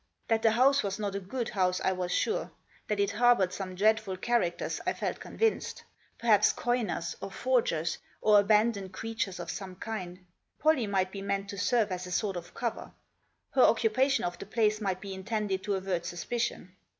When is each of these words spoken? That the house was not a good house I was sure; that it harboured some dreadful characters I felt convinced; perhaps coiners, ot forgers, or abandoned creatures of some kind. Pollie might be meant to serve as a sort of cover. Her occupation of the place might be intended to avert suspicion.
That 0.29 0.41
the 0.41 0.49
house 0.53 0.81
was 0.81 0.97
not 0.97 1.13
a 1.13 1.19
good 1.19 1.49
house 1.49 1.79
I 1.83 1.91
was 1.91 2.11
sure; 2.11 2.49
that 2.87 2.99
it 2.99 3.11
harboured 3.11 3.53
some 3.53 3.75
dreadful 3.75 4.17
characters 4.17 4.81
I 4.83 4.93
felt 4.93 5.19
convinced; 5.19 5.83
perhaps 6.17 6.53
coiners, 6.53 7.15
ot 7.21 7.31
forgers, 7.33 7.99
or 8.19 8.39
abandoned 8.39 8.93
creatures 8.93 9.39
of 9.39 9.51
some 9.51 9.75
kind. 9.75 10.25
Pollie 10.57 10.87
might 10.87 11.11
be 11.11 11.21
meant 11.21 11.49
to 11.51 11.57
serve 11.59 11.91
as 11.91 12.07
a 12.07 12.11
sort 12.11 12.35
of 12.35 12.55
cover. 12.55 12.93
Her 13.51 13.61
occupation 13.61 14.23
of 14.25 14.39
the 14.39 14.47
place 14.47 14.81
might 14.81 15.01
be 15.01 15.13
intended 15.13 15.61
to 15.65 15.75
avert 15.75 16.07
suspicion. 16.07 16.75